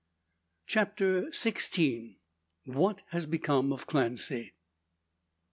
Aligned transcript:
CHAPTER 0.65 1.31
SIXTEEN. 1.31 2.15
WHAT 2.65 3.01
HAS 3.09 3.27
BECOME 3.27 3.71
OF 3.71 3.85
CLANCY? 3.85 4.55